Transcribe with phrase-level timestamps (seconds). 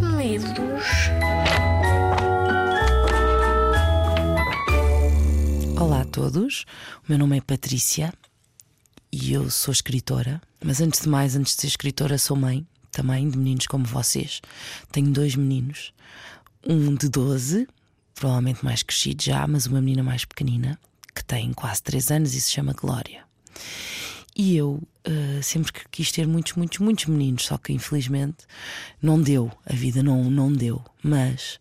[0.00, 0.84] medos.
[5.78, 6.64] Olá a todos,
[7.06, 8.12] o meu nome é Patrícia
[9.12, 10.40] e eu sou escritora.
[10.64, 14.40] Mas antes de mais, antes de ser escritora, sou mãe também de meninos como vocês.
[14.90, 15.92] Tenho dois meninos,
[16.66, 17.68] um de 12,
[18.14, 20.78] provavelmente mais crescido já, mas uma menina mais pequenina,
[21.14, 23.24] que tem quase 3 anos e se chama Glória.
[24.36, 28.44] E eu uh, sempre que quis ter muitos, muitos, muitos meninos, só que infelizmente
[29.00, 30.82] não deu, a vida não, não deu.
[31.02, 31.58] Mas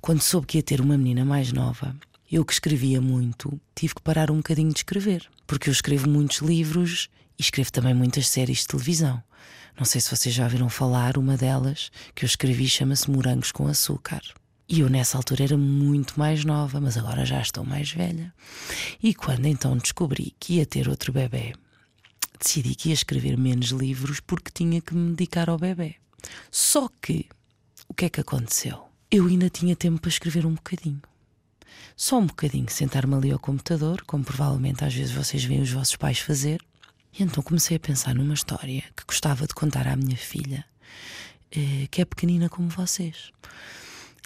[0.00, 1.96] quando soube que ia ter uma menina mais nova,
[2.30, 6.38] eu que escrevia muito, tive que parar um bocadinho de escrever, porque eu escrevo muitos
[6.38, 9.22] livros e escrevo também muitas séries de televisão.
[9.78, 13.68] Não sei se vocês já ouviram falar, uma delas que eu escrevi chama-se Morangos com
[13.68, 14.20] Açúcar.
[14.68, 18.34] E eu nessa altura era muito mais nova, mas agora já estou mais velha.
[19.02, 21.54] E quando então descobri que ia ter outro bebê,
[22.38, 25.96] decidi que ia escrever menos livros porque tinha que me dedicar ao bebê.
[26.50, 27.26] Só que
[27.88, 28.88] o que é que aconteceu?
[29.10, 31.00] Eu ainda tinha tempo para escrever um bocadinho.
[31.96, 35.96] Só um bocadinho, sentar-me ali ao computador, como provavelmente às vezes vocês veem os vossos
[35.96, 36.60] pais fazer.
[37.18, 40.64] E então comecei a pensar numa história que gostava de contar à minha filha,
[41.50, 43.32] eh, que é pequenina como vocês.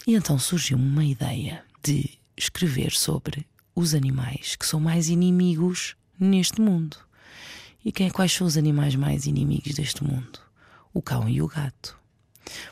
[0.05, 6.61] E então surgiu-me uma ideia de escrever sobre os animais que são mais inimigos neste
[6.61, 6.97] mundo.
[7.85, 10.39] E quem, quais são os animais mais inimigos deste mundo?
[10.93, 11.97] O cão e o gato.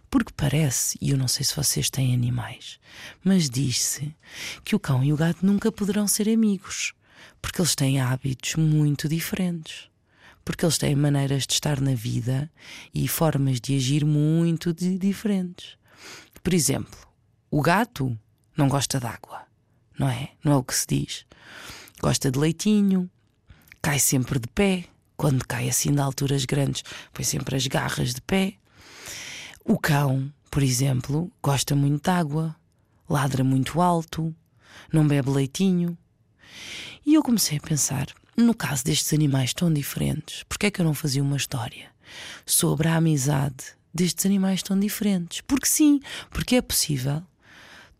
[0.09, 2.79] Porque parece, e eu não sei se vocês têm animais,
[3.23, 4.15] mas diz-se
[4.63, 6.93] que o cão e o gato nunca poderão ser amigos,
[7.41, 9.89] porque eles têm hábitos muito diferentes.
[10.43, 12.51] Porque eles têm maneiras de estar na vida
[12.93, 15.77] e formas de agir muito de diferentes.
[16.43, 16.97] Por exemplo,
[17.49, 18.17] o gato
[18.57, 19.43] não gosta de água,
[19.97, 20.31] não é?
[20.43, 21.25] Não é o que se diz.
[22.01, 23.09] Gosta de leitinho,
[23.81, 24.85] cai sempre de pé.
[25.21, 26.83] Quando cai assim de alturas grandes,
[27.13, 28.55] põe sempre as garras de pé.
[29.63, 32.55] O cão, por exemplo, gosta muito de água,
[33.07, 34.35] ladra muito alto,
[34.91, 35.95] não bebe leitinho.
[37.05, 40.85] E eu comecei a pensar, no caso destes animais tão diferentes, porque é que eu
[40.85, 41.91] não fazia uma história
[42.43, 45.41] sobre a amizade destes animais tão diferentes?
[45.41, 45.99] Porque sim,
[46.31, 47.21] porque é possível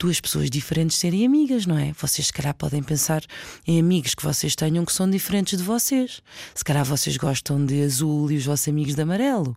[0.02, 1.94] duas pessoas diferentes serem amigas, não é?
[1.94, 3.24] Vocês, se calhar, podem pensar
[3.68, 6.24] em amigos que vocês tenham que são diferentes de vocês.
[6.56, 9.56] Se calhar vocês gostam de azul e os vossos amigos de amarelo.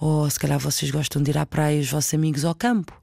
[0.00, 3.00] Ou se calhar vocês gostam de ir à praia e os vossos amigos ao campo.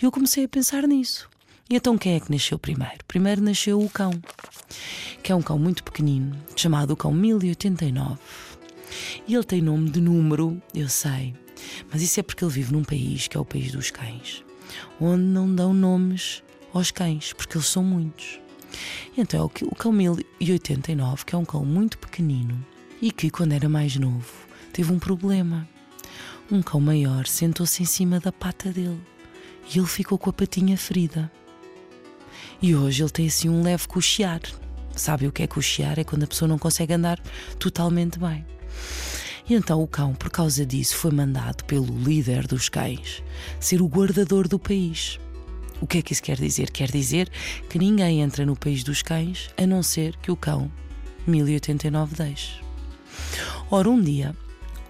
[0.00, 1.28] E eu comecei a pensar nisso.
[1.68, 2.98] E então quem é que nasceu primeiro?
[3.08, 4.12] Primeiro nasceu o cão,
[5.20, 8.18] que é um cão muito pequenino, chamado o cão 1089.
[9.26, 11.34] E ele tem nome de número, eu sei,
[11.90, 14.44] mas isso é porque ele vive num país que é o país dos cães
[15.00, 16.42] onde não dão nomes
[16.72, 18.40] aos cães, porque eles são muitos.
[19.16, 22.64] Então é o cão 1089, que é um cão muito pequenino
[23.00, 24.32] e que, quando era mais novo,
[24.72, 25.68] teve um problema.
[26.50, 29.00] Um cão maior sentou-se em cima da pata dele
[29.72, 31.30] e ele ficou com a patinha ferida.
[32.60, 34.40] E hoje ele tem assim um leve cochear.
[34.96, 35.98] Sabe o que é cochear?
[35.98, 37.20] É quando a pessoa não consegue andar
[37.58, 38.44] totalmente bem.
[39.48, 43.22] E então o cão, por causa disso, foi mandado pelo líder dos cães
[43.60, 45.18] ser o guardador do país.
[45.80, 46.70] O que é que isso quer dizer?
[46.70, 47.30] Quer dizer
[47.68, 50.70] que ninguém entra no país dos cães a não ser que o cão
[51.26, 52.60] 1089 deixe.
[53.70, 54.34] Ora, um dia,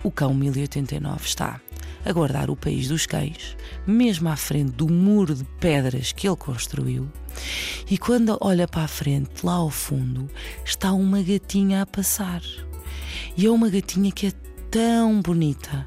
[0.03, 1.61] o cão 1089 está
[2.05, 6.37] a guardar o país dos cães, mesmo à frente do muro de pedras que ele
[6.37, 7.11] construiu,
[7.91, 10.29] e quando olha para a frente, lá ao fundo,
[10.65, 12.43] está uma gatinha a passar.
[13.37, 14.33] E é uma gatinha que é
[14.71, 15.85] tão bonita,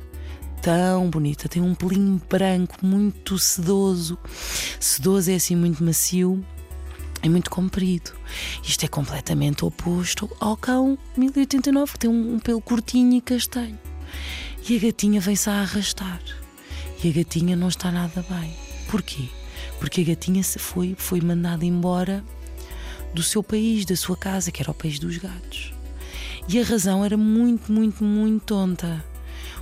[0.62, 4.18] tão bonita, tem um pelinho branco muito sedoso.
[4.80, 6.44] Sedoso é assim muito macio
[7.24, 8.12] e muito comprido.
[8.62, 13.80] Isto é completamente oposto ao cão 1089, que tem um, um pelo curtinho e castanho.
[14.70, 16.22] E a gatinha vem-se a arrastar.
[17.02, 18.54] E a gatinha não está nada bem.
[18.90, 19.30] Porquê?
[19.80, 22.24] Porque a gatinha foi, foi mandada embora
[23.14, 25.77] do seu país, da sua casa, que era o país dos gatos.
[26.50, 29.04] E a razão era muito, muito, muito tonta.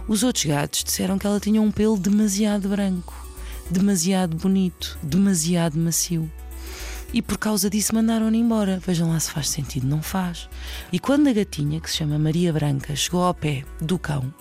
[0.07, 3.27] Os outros gatos disseram que ela tinha um pelo demasiado branco,
[3.71, 6.31] demasiado bonito, demasiado macio.
[7.11, 8.79] E por causa disso mandaram-na embora.
[8.85, 10.47] Vejam lá se faz sentido, não faz.
[10.91, 14.31] E quando a gatinha, que se chama Maria Branca, chegou ao pé do cão,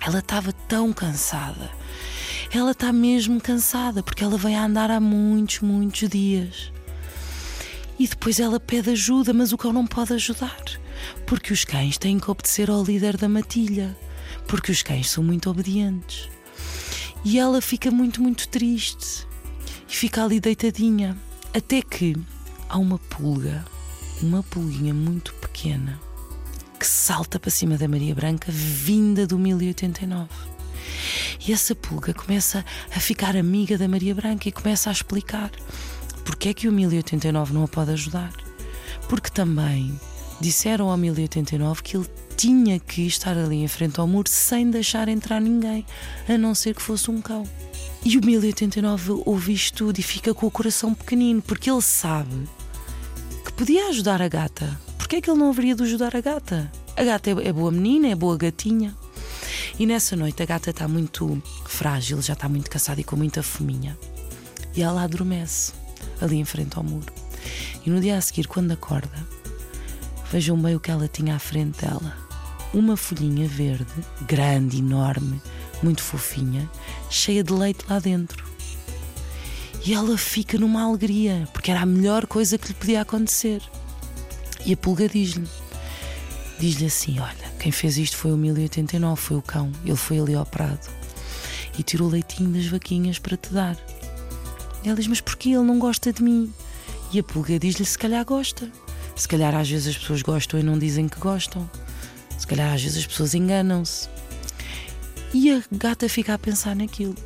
[0.00, 1.70] ela estava tão cansada.
[2.52, 6.72] Ela está mesmo cansada porque ela vem a andar há muitos, muitos dias.
[7.96, 10.56] E depois ela pede ajuda, mas o cão não pode ajudar
[11.26, 13.96] porque os cães têm que obedecer ao líder da matilha,
[14.46, 16.28] porque os cães são muito obedientes.
[17.24, 19.26] E ela fica muito, muito triste
[19.88, 21.16] e fica ali deitadinha,
[21.54, 22.16] até que
[22.68, 23.64] há uma pulga,
[24.22, 26.00] uma pulguinha muito pequena,
[26.78, 30.28] que salta para cima da Maria Branca, vinda do 1089.
[31.46, 32.64] E essa pulga começa
[32.94, 35.50] a ficar amiga da Maria Branca e começa a explicar
[36.28, 38.30] porque é que o 1089 não a pode ajudar.
[39.08, 39.98] Porque também
[40.40, 42.06] disseram ao 1089 que ele
[42.36, 45.84] tinha que estar ali em frente ao muro sem deixar entrar ninguém,
[46.28, 47.44] a não ser que fosse um cão.
[48.04, 52.48] E o 1089 ouve isto tudo e fica com o coração pequenino, porque ele sabe
[53.44, 54.80] que podia ajudar a gata.
[54.96, 56.70] Porquê é que ele não haveria de ajudar a gata?
[56.96, 58.94] A gata é, é boa menina, é boa gatinha.
[59.78, 63.42] E nessa noite a gata está muito frágil, já está muito cansada e com muita
[63.42, 63.98] fominha.
[64.76, 65.72] E ela adormece
[66.20, 67.12] ali em frente ao muro.
[67.84, 69.26] E no dia a seguir, quando acorda,
[70.30, 72.28] vejam bem o que ela tinha à frente dela
[72.72, 73.92] uma folhinha verde,
[74.22, 75.40] grande, enorme,
[75.82, 76.70] muito fofinha,
[77.08, 78.44] cheia de leite lá dentro.
[79.84, 83.62] E ela fica numa alegria, porque era a melhor coisa que lhe podia acontecer.
[84.66, 85.48] E a pulga diz-lhe:
[86.58, 89.72] diz-lhe assim: Olha, quem fez isto foi o 1089, foi o cão.
[89.84, 90.88] Ele foi ali ao prado
[91.78, 93.76] e tirou o leitinho das vaquinhas para te dar.
[94.82, 96.52] E ela diz: Mas porquê ele não gosta de mim?
[97.12, 98.70] E a pulga diz-lhe: Se calhar gosta.
[99.18, 101.68] Se calhar às vezes as pessoas gostam e não dizem que gostam.
[102.38, 104.08] Se calhar às vezes as pessoas enganam-se.
[105.34, 107.16] E a gata fica a pensar naquilo.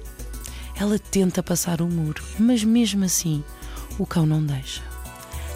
[0.74, 3.44] Ela tenta passar o muro, mas mesmo assim
[3.98, 4.82] o cão não deixa.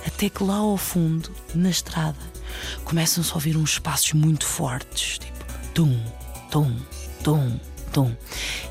[0.06, 2.18] Até que lá ao fundo, na estrada,
[2.84, 5.98] começam-se a ouvir uns passos muito fortes, tipo tum,
[6.50, 6.76] tum,
[7.24, 7.58] tum,
[7.94, 8.14] tum.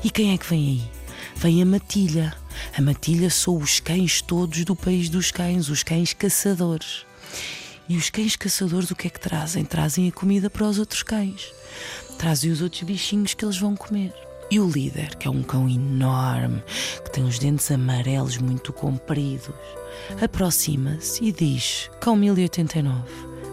[0.04, 0.90] E quem é que vem aí?
[1.34, 2.32] Vem a matilha.
[2.78, 7.04] A matilha são os cães todos do país dos cães, os cães caçadores.
[7.88, 9.64] E os cães caçadores o que é que trazem?
[9.64, 11.54] Trazem a comida para os outros cães,
[12.18, 14.12] trazem os outros bichinhos que eles vão comer.
[14.50, 16.62] E o líder, que é um cão enorme,
[17.04, 19.54] que tem os dentes amarelos muito compridos,
[20.20, 23.02] aproxima-se e diz: Cão 1089,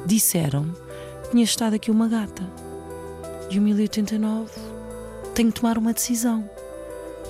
[0.05, 0.65] disseram
[1.23, 2.43] que tinha estado aqui uma gata.
[3.51, 4.51] E o 1089
[5.35, 6.49] tem que tomar uma decisão.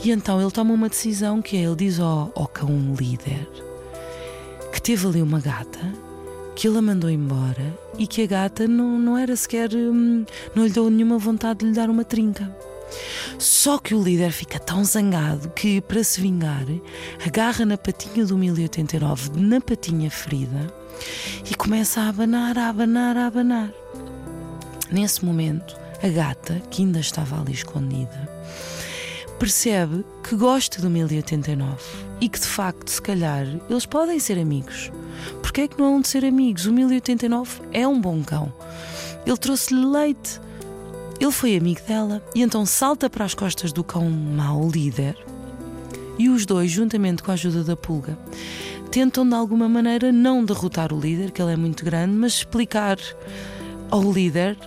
[0.03, 3.49] E então ele toma uma decisão que é: ele diz ao, ao cão líder
[4.73, 5.93] que teve ali uma gata
[6.55, 9.73] que ele a mandou embora e que a gata não, não era sequer.
[9.73, 12.55] Hum, não lhe deu nenhuma vontade de lhe dar uma trinca.
[13.39, 16.65] Só que o líder fica tão zangado que, para se vingar,
[17.25, 20.73] agarra na patinha do 1089, na patinha ferida,
[21.49, 23.73] e começa a abanar, a abanar, a abanar.
[24.91, 28.29] Nesse momento, a gata, que ainda estava ali escondida,
[29.39, 31.75] percebe que gosta do 1089
[32.21, 34.91] e que de facto, se calhar, eles podem ser amigos.
[35.53, 36.65] Porque é que não hão de ser amigos?
[36.65, 38.51] O 1089 é um bom cão.
[39.23, 40.41] Ele trouxe-lhe leite.
[41.19, 45.15] Ele foi amigo dela e então salta para as costas do cão mau líder.
[46.17, 48.17] E os dois, juntamente com a ajuda da pulga,
[48.89, 52.97] tentam de alguma maneira não derrotar o líder, que ele é muito grande, mas explicar
[53.91, 54.57] ao líder,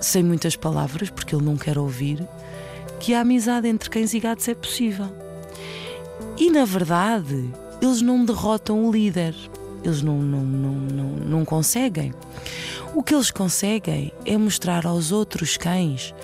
[0.00, 2.24] sem muitas palavras, porque ele não quer ouvir,
[3.00, 5.08] que a amizade entre cães e gatos é possível.
[6.38, 7.50] E na verdade,
[7.82, 9.34] eles não derrotam o líder,
[9.86, 12.12] eles não, não, não, não, não conseguem.
[12.94, 16.14] O que eles conseguem é mostrar aos outros cães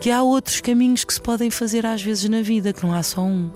[0.00, 3.02] que há outros caminhos que se podem fazer às vezes na vida, que não há
[3.02, 3.50] só um.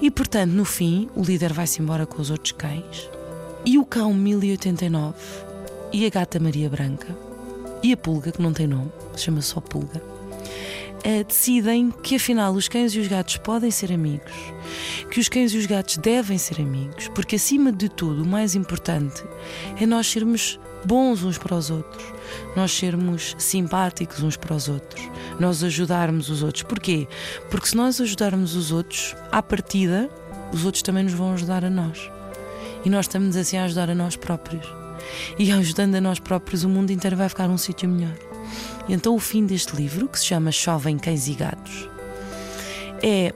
[0.00, 3.08] E portanto, no fim, o líder vai-se embora com os outros cães,
[3.64, 5.14] e o cão 1089,
[5.92, 7.16] e a gata Maria Branca,
[7.82, 10.13] e a pulga, que não tem nome, chama só pulga
[11.04, 14.32] uh, decidem que afinal os cães e os gatos podem ser amigos,
[15.10, 18.54] que os cães e os gatos devem ser amigos, porque acima de tudo o mais
[18.54, 19.22] importante
[19.80, 22.04] é nós sermos bons uns para os outros,
[22.56, 25.02] nós sermos simpáticos uns para os outros,
[25.38, 26.62] nós ajudarmos os outros.
[26.62, 27.06] Porquê?
[27.50, 30.10] Porque se nós ajudarmos os outros, à partida,
[30.52, 32.10] os outros também nos vão ajudar a nós.
[32.84, 34.66] E nós estamos assim a ajudar a nós próprios.
[35.38, 38.33] E ajudando a nós próprios, o mundo inteiro vai ficar um sítio melhor.
[38.88, 41.88] Então o fim deste livro, que se chama Chovem Cães e Gatos,
[43.02, 43.32] é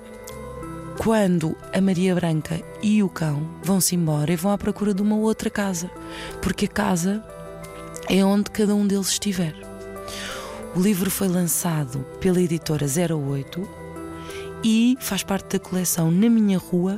[0.99, 5.17] quando a Maria Branca e o cão vão-se embora e vão à procura de uma
[5.17, 5.91] outra casa,
[6.43, 7.25] porque a casa
[8.09, 9.55] é onde cada um deles estiver.
[10.75, 13.69] O livro foi lançado pela editora 08
[14.65, 16.97] e faz parte da coleção Na Minha Rua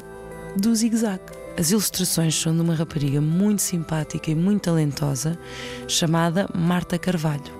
[0.57, 1.21] do Zig Zag.
[1.59, 5.39] As ilustrações são de uma rapariga muito simpática e muito talentosa
[5.87, 7.60] chamada Marta Carvalho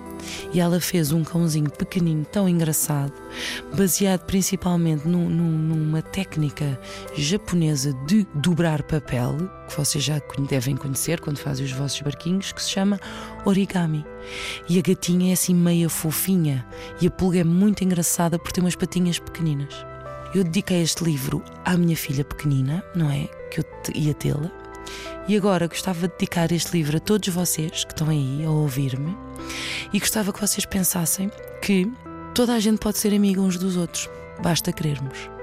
[0.53, 3.13] e ela fez um cãozinho pequenino, tão engraçado,
[3.75, 6.79] baseado principalmente num, num, numa técnica
[7.15, 9.37] japonesa de dobrar papel,
[9.67, 12.99] que vocês já devem conhecer quando fazem os vossos barquinhos, que se chama
[13.45, 14.05] origami.
[14.69, 16.65] E a gatinha é assim meia fofinha
[17.01, 19.73] e a pulga é muito engraçada por ter umas patinhas pequeninas.
[20.33, 23.27] Eu dediquei este livro à minha filha pequenina, não é?
[23.49, 24.49] Que eu ia tê-la.
[25.27, 29.15] E agora gostava de dedicar este livro a todos vocês que estão aí a ouvir-me
[29.91, 31.31] e gostava que vocês pensassem
[31.61, 31.91] que
[32.33, 34.09] toda a gente pode ser amiga uns dos outros.
[34.41, 35.40] basta querermos.